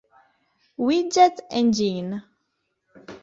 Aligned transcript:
Widget 0.85 1.37
Engine. 1.51 2.23